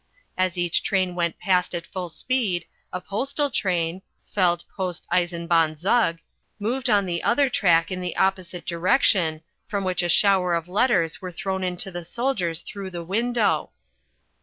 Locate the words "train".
0.81-1.13, 3.51-4.01